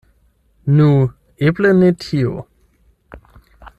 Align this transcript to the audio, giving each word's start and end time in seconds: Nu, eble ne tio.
Nu, 0.77 0.87
eble 1.49 1.73
ne 1.83 1.91
tio. 2.07 2.33